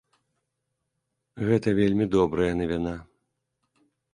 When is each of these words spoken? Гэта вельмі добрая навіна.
Гэта 1.49 1.69
вельмі 1.81 2.05
добрая 2.17 2.51
навіна. 2.63 2.95